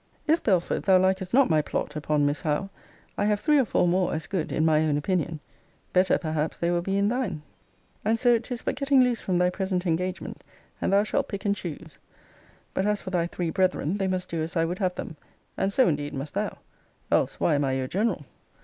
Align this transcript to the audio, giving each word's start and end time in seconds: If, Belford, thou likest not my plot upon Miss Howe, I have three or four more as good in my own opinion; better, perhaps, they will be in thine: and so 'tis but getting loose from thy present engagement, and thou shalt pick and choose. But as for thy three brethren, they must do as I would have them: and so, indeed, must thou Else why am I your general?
If, 0.25 0.41
Belford, 0.41 0.81
thou 0.85 0.97
likest 0.97 1.31
not 1.31 1.47
my 1.47 1.61
plot 1.61 1.95
upon 1.95 2.25
Miss 2.25 2.41
Howe, 2.41 2.71
I 3.19 3.25
have 3.25 3.39
three 3.39 3.59
or 3.59 3.65
four 3.65 3.87
more 3.87 4.15
as 4.15 4.25
good 4.25 4.51
in 4.51 4.65
my 4.65 4.83
own 4.83 4.97
opinion; 4.97 5.39
better, 5.93 6.17
perhaps, 6.17 6.57
they 6.57 6.71
will 6.71 6.81
be 6.81 6.97
in 6.97 7.07
thine: 7.09 7.43
and 8.03 8.19
so 8.19 8.39
'tis 8.39 8.63
but 8.63 8.73
getting 8.75 9.01
loose 9.03 9.21
from 9.21 9.37
thy 9.37 9.51
present 9.51 9.85
engagement, 9.85 10.43
and 10.81 10.91
thou 10.91 11.03
shalt 11.03 11.27
pick 11.27 11.45
and 11.45 11.55
choose. 11.55 11.99
But 12.73 12.87
as 12.87 13.03
for 13.03 13.11
thy 13.11 13.27
three 13.27 13.51
brethren, 13.51 13.99
they 13.99 14.07
must 14.07 14.27
do 14.27 14.41
as 14.41 14.55
I 14.55 14.65
would 14.65 14.79
have 14.79 14.95
them: 14.95 15.17
and 15.55 15.71
so, 15.71 15.87
indeed, 15.87 16.15
must 16.15 16.33
thou 16.33 16.57
Else 17.11 17.39
why 17.39 17.53
am 17.53 17.63
I 17.65 17.73
your 17.73 17.87
general? 17.87 18.25